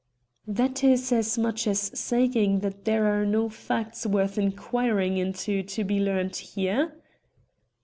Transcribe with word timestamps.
"That 0.47 0.83
is 0.83 1.11
as 1.11 1.37
much 1.37 1.67
as 1.67 1.91
saying 1.93 2.61
that 2.61 2.85
there 2.85 3.05
are 3.05 3.23
no 3.23 3.49
facts 3.49 4.03
worth 4.03 4.39
inquiring 4.39 5.17
into 5.17 5.61
to 5.61 5.83
be 5.83 5.99
learnt 5.99 6.37
here?" 6.37 6.99